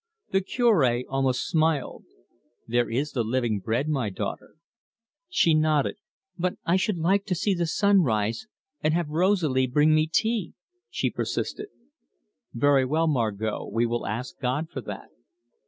[0.31, 2.05] The Cure almost smiled.
[2.67, 4.55] "There is the Living Bread, my daughter."
[5.29, 5.97] She nodded.
[6.39, 8.47] "But I should like to see the sunrise
[8.81, 10.55] and have Rosalie bring me tea,"
[10.89, 11.67] she persisted.
[12.51, 13.69] "Very well, Margot.
[13.71, 15.09] We will ask God for that."